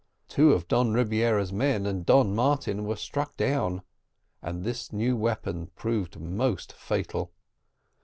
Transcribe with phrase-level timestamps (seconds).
[0.27, 3.83] Two of Don Rebiera's men and Don Martin were struck down,
[4.41, 7.31] and this new weapon proved most fatal.